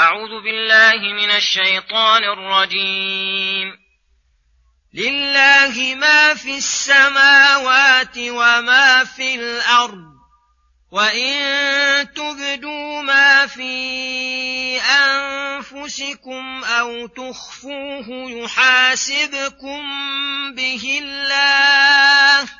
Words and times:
أعوذ 0.00 0.42
بالله 0.44 1.12
من 1.12 1.30
الشيطان 1.30 2.24
الرجيم. 2.24 3.78
لله 4.94 5.94
ما 5.94 6.34
في 6.34 6.56
السماوات 6.56 8.18
وما 8.18 9.04
في 9.04 9.34
الأرض 9.34 10.10
وإن 10.92 11.34
تبدوا 12.14 13.02
ما 13.02 13.46
في 13.46 14.80
أنفسكم 14.80 16.64
أو 16.64 17.06
تخفوه 17.06 18.06
يحاسبكم 18.30 19.82
به 20.54 21.00
الله. 21.02 22.59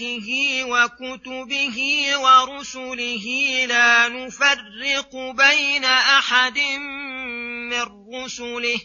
وملائكته 0.00 0.64
وكتبه 0.64 1.78
ورسله 2.18 3.26
لا 3.68 4.08
نفرق 4.08 5.10
بين 5.14 5.84
احد 5.84 6.58
من 7.70 7.82
رسله 8.14 8.80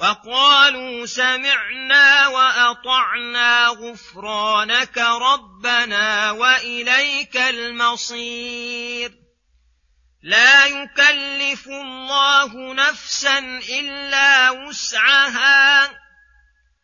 وقالوا 0.00 1.06
سمعنا 1.06 2.28
واطعنا 2.28 3.66
غفرانك 3.66 4.98
ربنا 4.98 6.30
واليك 6.30 7.36
المصير 7.36 9.12
لا 10.22 10.66
يكلف 10.66 11.66
الله 11.66 12.74
نفسا 12.74 13.38
الا 13.68 14.50
وسعها 14.50 15.90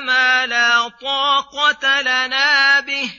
ما 0.00 0.46
لا 0.46 0.88
طاقة 0.88 2.00
لنا 2.00 2.80
به. 2.80 3.14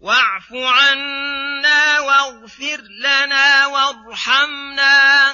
واعف 0.00 0.52
عنا 0.52 2.00
واغفر 2.00 2.82
لنا 3.04 3.66
وارحمنا. 3.66 5.32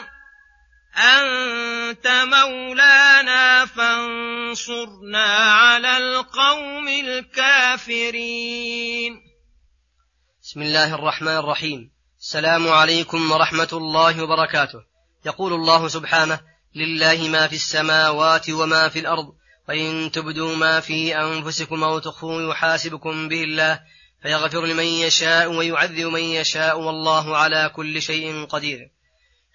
أنت 0.97 2.07
مولانا 2.07 3.67
فانصرنا 3.67 5.27
على 5.35 5.97
القوم 5.97 6.89
الكافرين. 6.89 8.07
بسم 10.43 10.63
الله 10.63 10.95
الرحمن 10.95 11.37
الرحيم. 11.37 11.96
السلام 12.21 12.69
عليكم 12.69 13.33
ورحمة 13.33 13.69
الله 13.73 14.23
وبركاته. 14.23 14.79
يقول 15.27 15.53
الله 15.53 15.89
سبحانه 15.89 16.41
لله 16.75 17.29
ما 17.29 17.47
في 17.47 17.57
السماوات 17.57 18.51
وما 18.51 18.89
في 18.89 18.99
الأرض 18.99 19.35
وإن 19.69 20.11
تبدوا 20.13 20.57
ما 20.57 20.81
في 20.81 21.17
أنفسكم 21.17 21.85
أو 21.85 21.99
تخفوا 21.99 22.51
يحاسبكم 22.51 23.29
به 23.29 23.43
الله 23.43 23.81
فيغفر 24.23 24.67
لمن 24.67 24.85
يشاء 24.85 25.53
ويعذب 25.53 26.07
من 26.07 26.21
يشاء 26.21 26.81
والله 26.81 27.37
على 27.37 27.71
كل 27.77 28.03
شيء 28.03 28.45
قدير. 28.45 28.91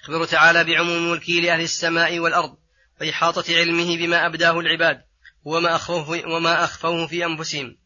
يخبر 0.03 0.25
تعالى 0.25 0.63
بعموم 0.63 1.11
ملكه 1.11 1.33
لأهل 1.33 1.61
السماء 1.61 2.19
والأرض 2.19 2.57
وإحاطة 3.01 3.55
علمه 3.55 3.97
بما 3.97 4.25
أبداه 4.25 4.59
العباد 4.59 5.01
وما 5.43 5.75
أخفوه, 5.75 6.27
وما 6.27 6.63
أخفوه 6.63 7.07
في 7.07 7.25
أنفسهم. 7.25 7.77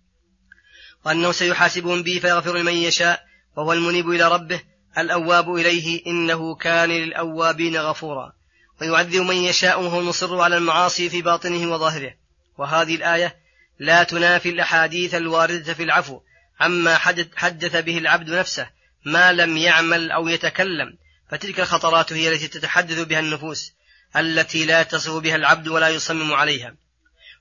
وأنه 1.05 1.31
سيحاسبهم 1.31 2.03
به 2.03 2.19
فيغفر 2.19 2.57
لمن 2.57 2.73
يشاء 2.73 3.34
وهو 3.55 3.73
المنيب 3.73 4.09
إلى 4.09 4.27
ربه 4.27 4.61
الأواب 4.97 5.55
إليه 5.55 6.05
إنه 6.07 6.55
كان 6.55 6.89
للأوابين 6.89 7.77
غفورا. 7.77 8.33
ويعذب 8.81 9.21
من 9.21 9.35
يشاء 9.35 9.81
وهو 9.81 9.99
المصر 9.99 10.41
على 10.41 10.57
المعاصي 10.57 11.09
في 11.09 11.21
باطنه 11.21 11.71
وظاهره. 11.71 12.13
وهذه 12.57 12.95
الآية 12.95 13.35
لا 13.79 14.03
تنافي 14.03 14.49
الأحاديث 14.49 15.15
الواردة 15.15 15.73
في 15.73 15.83
العفو 15.83 16.19
عما 16.59 16.97
حدث 17.35 17.75
به 17.75 17.97
العبد 17.97 18.29
نفسه 18.29 18.69
ما 19.05 19.33
لم 19.33 19.57
يعمل 19.57 20.11
أو 20.11 20.27
يتكلم. 20.27 20.97
فتلك 21.31 21.59
الخطرات 21.59 22.13
هي 22.13 22.29
التي 22.29 22.47
تتحدث 22.47 22.99
بها 22.99 23.19
النفوس 23.19 23.73
التي 24.15 24.65
لا 24.65 24.83
تصف 24.83 25.13
بها 25.13 25.35
العبد 25.35 25.67
ولا 25.67 25.89
يصمم 25.89 26.33
عليها. 26.33 26.75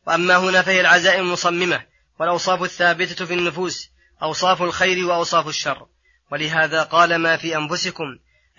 وأما 0.06 0.36
هنا 0.36 0.62
فهي 0.62 0.80
العزائم 0.80 1.20
المصممة 1.20 1.82
والأوصاف 2.20 2.62
الثابتة 2.62 3.24
في 3.24 3.34
النفوس 3.34 3.90
أوصاف 4.22 4.62
الخير 4.62 5.06
وأوصاف 5.06 5.48
الشر. 5.48 5.86
ولهذا 6.34 6.82
قال 6.82 7.16
ما 7.16 7.36
في 7.36 7.56
أنفسكم 7.56 8.04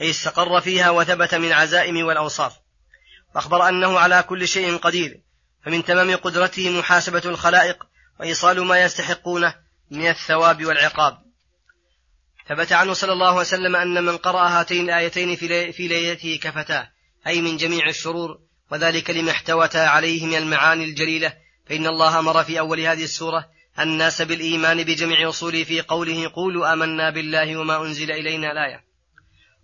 أي 0.01 0.09
استقر 0.09 0.61
فيها 0.61 0.89
وثبت 0.89 1.35
من 1.35 1.51
عزائم 1.51 2.05
والأوصاف. 2.05 2.53
وأخبر 3.35 3.69
أنه 3.69 3.99
على 3.99 4.23
كل 4.23 4.47
شيء 4.47 4.77
قدير 4.77 5.21
فمن 5.65 5.85
تمام 5.85 6.15
قدرته 6.15 6.69
محاسبة 6.79 7.21
الخلائق 7.25 7.83
وإيصال 8.19 8.61
ما 8.61 8.83
يستحقونه 8.83 9.55
من 9.91 10.07
الثواب 10.07 10.65
والعقاب. 10.65 11.17
ثبت 12.49 12.71
عنه 12.71 12.93
صلى 12.93 13.13
الله 13.13 13.29
عليه 13.29 13.39
وسلم 13.39 13.75
أن 13.75 14.03
من 14.03 14.17
قرأ 14.17 14.47
هاتين 14.47 14.85
الآيتين 14.85 15.35
في 15.71 15.87
ليلته 15.87 16.39
كفتاه 16.41 16.91
أي 17.27 17.41
من 17.41 17.57
جميع 17.57 17.89
الشرور 17.89 18.39
وذلك 18.71 19.09
لما 19.09 19.31
احتوتا 19.31 19.77
عليه 19.77 20.25
من 20.25 20.35
المعاني 20.35 20.83
الجليلة 20.83 21.33
فإن 21.69 21.87
الله 21.87 22.19
أمر 22.19 22.43
في 22.43 22.59
أول 22.59 22.79
هذه 22.79 23.03
السورة 23.03 23.49
الناس 23.79 24.21
بالإيمان 24.21 24.83
بجميع 24.83 25.29
أصوله 25.29 25.63
في 25.63 25.81
قوله 25.81 26.31
قولوا 26.33 26.73
آمنا 26.73 27.09
بالله 27.09 27.57
وما 27.57 27.85
أنزل 27.85 28.11
إلينا 28.11 28.51
الآية. 28.51 28.83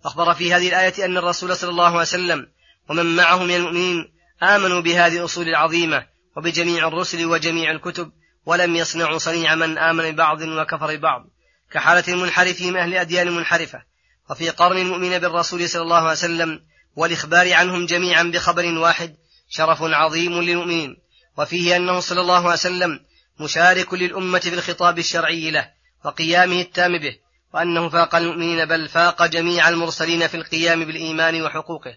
أخبر 0.04 0.34
في 0.34 0.54
هذه 0.54 0.68
الآية 0.68 1.04
أن 1.04 1.16
الرسول 1.16 1.56
صلى 1.56 1.70
الله 1.70 1.86
عليه 1.86 1.98
وسلم 1.98 2.46
ومن 2.88 3.16
معه 3.16 3.44
من 3.44 3.54
المؤمنين 3.54 4.12
آمنوا 4.42 4.80
بهذه 4.80 5.18
الأصول 5.18 5.48
العظيمة 5.48 6.06
وبجميع 6.36 6.88
الرسل 6.88 7.26
وجميع 7.26 7.70
الكتب 7.70 8.12
ولم 8.46 8.76
يصنعوا 8.76 9.18
صنيع 9.18 9.54
من 9.54 9.78
آمن 9.78 10.10
ببعض 10.10 10.42
وكفر 10.42 10.96
ببعض 10.96 11.24
كحالة 11.72 12.04
المنحرفين 12.08 12.72
من 12.72 12.78
أهل 12.78 12.88
الأديان 12.88 13.32
منحرفة. 13.32 13.82
وفي 14.30 14.50
قرن 14.50 14.78
المؤمن 14.78 15.18
بالرسول 15.18 15.68
صلى 15.68 15.82
الله 15.82 15.96
عليه 15.96 16.10
وسلم 16.10 16.60
والإخبار 16.96 17.52
عنهم 17.52 17.86
جميعا 17.86 18.22
بخبر 18.22 18.78
واحد 18.78 19.16
شرف 19.48 19.82
عظيم 19.82 20.40
للمؤمنين. 20.40 20.96
وفيه 21.38 21.76
أنه 21.76 22.00
صلى 22.00 22.20
الله 22.20 22.38
عليه 22.38 22.52
وسلم 22.52 23.00
مشارك 23.40 23.94
للأمة 23.94 24.38
في 24.38 24.54
الخطاب 24.54 24.98
الشرعي 24.98 25.50
له 25.50 25.70
وقيامه 26.04 26.60
التام 26.60 26.98
به 26.98 27.16
وأنه 27.54 27.88
فاق 27.88 28.14
المؤمنين 28.14 28.64
بل 28.64 28.88
فاق 28.88 29.26
جميع 29.26 29.68
المرسلين 29.68 30.26
في 30.26 30.36
القيام 30.36 30.84
بالإيمان 30.84 31.42
وحقوقه. 31.42 31.96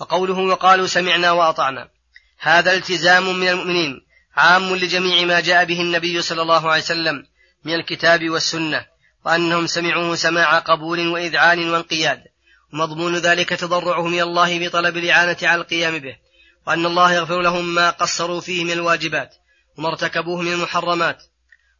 وقوله 0.00 0.38
وقالوا 0.38 0.86
سمعنا 0.86 1.30
وأطعنا. 1.30 1.88
هذا 2.38 2.72
التزام 2.72 3.38
من 3.38 3.48
المؤمنين 3.48 4.00
عام 4.36 4.76
لجميع 4.76 5.24
ما 5.24 5.40
جاء 5.40 5.64
به 5.64 5.80
النبي 5.80 6.22
صلى 6.22 6.42
الله 6.42 6.70
عليه 6.70 6.82
وسلم 6.82 7.26
من 7.64 7.74
الكتاب 7.74 8.30
والسنة 8.30 8.86
وأنهم 9.24 9.66
سمعوه 9.66 10.14
سماع 10.14 10.58
قبول 10.58 11.08
وإذعان 11.08 11.70
وانقياد. 11.70 12.22
ومضمون 12.72 13.16
ذلك 13.16 13.48
تضرعهم 13.48 14.12
إلى 14.14 14.22
الله 14.22 14.68
بطلب 14.68 14.96
الإعانة 14.96 15.36
على 15.42 15.60
القيام 15.60 15.98
به 15.98 16.16
وأن 16.66 16.86
الله 16.86 17.12
يغفر 17.12 17.40
لهم 17.40 17.74
ما 17.74 17.90
قصروا 17.90 18.40
فيه 18.40 18.64
من 18.64 18.72
الواجبات. 18.72 19.34
وما 19.78 19.88
ارتكبوه 19.88 20.40
من 20.40 20.52
المحرمات. 20.52 21.22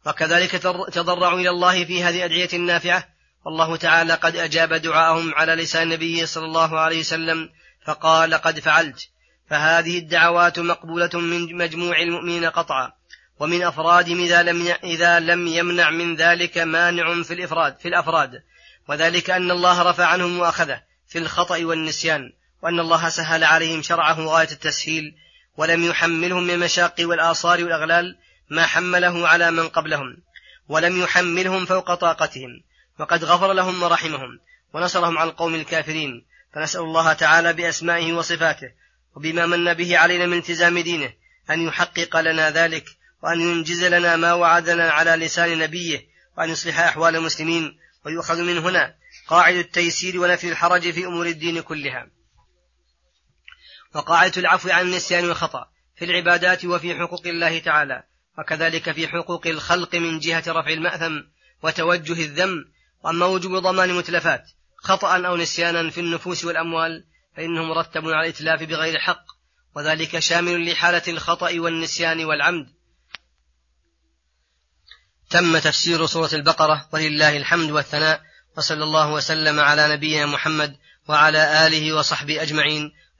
وكذلك 0.05 0.51
تضرعوا 0.93 1.39
إلى 1.39 1.49
الله 1.49 1.85
في 1.85 2.03
هذه 2.03 2.17
الأدعية 2.17 2.49
النافعة. 2.53 3.07
والله 3.45 3.75
تعالى 3.75 4.13
قد 4.13 4.35
أجاب 4.35 4.73
دعاءهم 4.73 5.35
على 5.35 5.55
لسان 5.55 5.89
نبيه 5.89 6.25
صلى 6.25 6.45
الله 6.45 6.79
عليه 6.79 6.99
وسلم 6.99 7.49
فقال 7.85 8.33
قد 8.33 8.59
فعلت. 8.59 9.09
فهذه 9.49 9.97
الدعوات 9.97 10.59
مقبولة 10.59 11.09
من 11.13 11.57
مجموع 11.57 11.99
المؤمنين 11.99 12.45
قطعا. 12.45 12.91
ومن 13.39 13.63
أفرادهم 13.63 14.19
إذا 14.19 14.43
لم 14.43 14.75
إذا 14.83 15.19
لم 15.19 15.47
يمنع 15.47 15.89
من 15.89 16.15
ذلك 16.15 16.57
مانع 16.57 17.23
في 17.23 17.33
الإفراد 17.33 17.77
في 17.79 17.87
الأفراد. 17.87 18.43
وذلك 18.87 19.29
أن 19.29 19.51
الله 19.51 19.81
رفع 19.81 20.05
عنهم 20.05 20.37
مؤاخذة 20.37 20.81
في 21.07 21.19
الخطأ 21.19 21.65
والنسيان 21.65 22.31
وأن 22.61 22.79
الله 22.79 23.09
سهل 23.09 23.43
عليهم 23.43 23.81
شرعه 23.81 24.19
غاية 24.19 24.51
التسهيل 24.51 25.15
ولم 25.57 25.83
يحملهم 25.83 26.43
من 26.43 26.49
المشاق 26.49 26.95
والآصار 26.99 27.63
والأغلال 27.63 28.17
ما 28.49 28.65
حمله 28.65 29.27
على 29.27 29.51
من 29.51 29.69
قبلهم 29.69 30.17
ولم 30.67 31.01
يحملهم 31.01 31.65
فوق 31.65 31.93
طاقتهم 31.93 32.63
وقد 32.99 33.23
غفر 33.23 33.53
لهم 33.53 33.83
ورحمهم 33.83 34.39
ونصرهم 34.73 35.17
على 35.17 35.29
القوم 35.29 35.55
الكافرين. 35.55 36.25
فنسأل 36.53 36.81
الله 36.81 37.13
تعالى 37.13 37.53
بأسمائه 37.53 38.13
وصفاته 38.13 38.71
وبما 39.15 39.45
من 39.45 39.73
به 39.73 39.97
علينا 39.97 40.25
من 40.25 40.37
التزام 40.37 40.79
دينه 40.79 41.13
أن 41.49 41.67
يحقق 41.67 42.19
لنا 42.19 42.51
ذلك 42.51 42.85
وأن 43.23 43.41
ينجز 43.41 43.83
لنا 43.83 44.15
ما 44.15 44.33
وعدنا 44.33 44.91
على 44.91 45.25
لسان 45.25 45.59
نبيه 45.59 46.07
وأن 46.37 46.49
يصلح 46.49 46.79
أحوال 46.79 47.15
المسلمين 47.15 47.77
ويؤخذ 48.05 48.41
من 48.41 48.57
هنا 48.57 48.95
قاعدة 49.27 49.59
التيسير 49.59 50.19
ونفي 50.19 50.49
الحرج 50.49 50.91
في 50.91 51.05
أمور 51.05 51.25
الدين 51.27 51.61
كلها. 51.61 52.07
وقاعدة 53.95 54.33
العفو 54.37 54.69
عن 54.69 54.85
النسيان 54.85 55.25
والخطأ 55.25 55.67
في 55.95 56.05
العبادات 56.05 56.65
وفي 56.65 56.95
حقوق 56.95 57.27
الله 57.27 57.59
تعالى 57.59 58.03
وكذلك 58.37 58.91
في 58.91 59.07
حقوق 59.07 59.47
الخلق 59.47 59.95
من 59.95 60.19
جهة 60.19 60.43
رفع 60.47 60.69
المأثم 60.69 61.19
وتوجه 61.63 62.25
الذم 62.25 62.65
وأما 63.03 63.25
وجوب 63.25 63.55
ضمان 63.55 63.93
متلفات 63.93 64.43
خطأ 64.77 65.27
أو 65.27 65.37
نسيانا 65.37 65.89
في 65.89 65.99
النفوس 65.99 66.45
والأموال 66.45 67.05
فإنه 67.35 67.63
مرتب 67.63 68.05
على 68.05 68.29
الإتلاف 68.29 68.63
بغير 68.63 68.99
حق 68.99 69.25
وذلك 69.75 70.19
شامل 70.19 70.71
لحالة 70.71 71.01
الخطأ 71.07 71.59
والنسيان 71.59 72.25
والعمد. 72.25 72.67
تم 75.29 75.57
تفسير 75.57 76.05
سورة 76.05 76.29
البقرة 76.33 76.89
ولله 76.93 77.37
الحمد 77.37 77.71
والثناء 77.71 78.21
وصلى 78.57 78.83
الله 78.83 79.11
وسلم 79.11 79.59
على 79.59 79.93
نبينا 79.93 80.25
محمد 80.25 80.77
وعلى 81.07 81.67
آله 81.67 81.93
وصحبه 81.93 82.41
أجمعين. 82.41 82.91